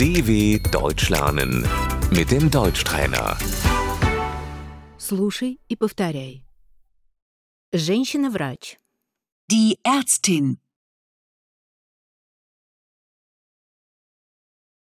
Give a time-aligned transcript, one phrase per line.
[0.00, 1.66] DW Deutsch lernen
[2.10, 3.36] mit dem Deutschtrainer.
[4.98, 6.44] Слушай и повторяй.
[7.72, 8.78] Женщина-врач.
[9.48, 10.58] Die Ärztin.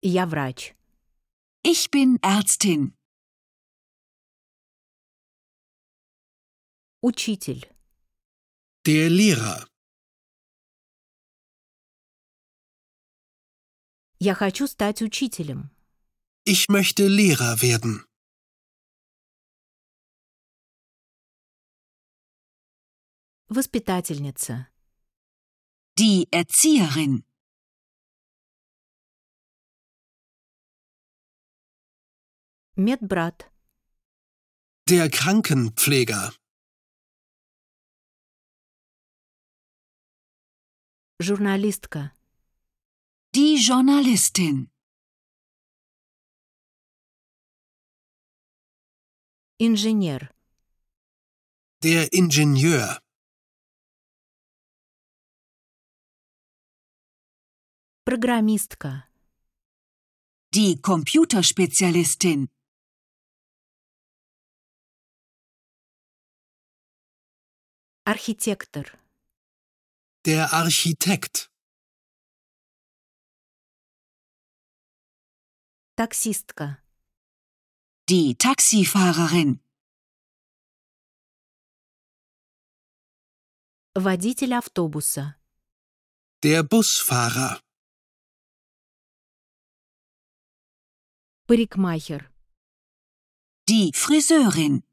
[0.02, 0.76] Я врач.
[1.64, 2.94] Ich bin Ärztin.
[7.02, 7.64] Учитель.
[8.86, 9.68] Der Lehrer.
[14.20, 15.70] Я хочу стать учителем.
[16.46, 18.06] Ich möchte Lehrer werden.
[23.48, 24.68] Воспитательница.
[25.98, 27.24] Die Erzieherin.
[32.76, 33.50] Медбрат.
[34.90, 36.34] Der Krankenpfleger.
[41.20, 42.12] Журналистка.
[43.33, 44.73] Die Journalistin.
[49.57, 50.29] Ingenieur
[51.81, 52.99] Der Ingenieur.
[58.05, 59.09] Programmistka
[60.53, 62.49] Die Computerspezialistin
[68.05, 68.87] Architektor
[70.27, 71.50] Der Architekt.
[76.00, 76.82] Таксистка.
[78.10, 79.60] Die Taxifahrerin.
[83.96, 85.36] Водитель автобуса.
[86.44, 87.62] Der Busfahrer.
[91.48, 92.30] Парикмахер.
[93.70, 94.84] Die Friseurin.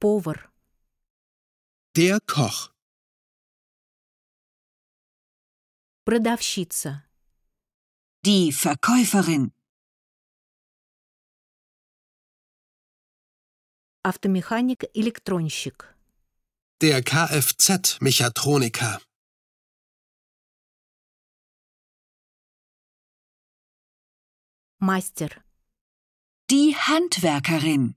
[0.00, 0.52] Повар.
[1.96, 2.72] Der Koch.
[6.08, 7.04] Продавщица.
[8.24, 9.52] Die Verkäuferin.
[14.02, 15.96] Автомеханик-электронщик.
[16.82, 19.00] Der Kfz-Mechatroniker.
[24.78, 25.42] Мастер.
[26.50, 27.96] Die Handwerkerin.